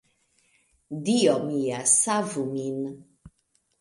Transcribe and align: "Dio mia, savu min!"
"Dio 1.09 1.35
mia, 1.49 1.83
savu 1.93 2.47
min!" 2.57 2.81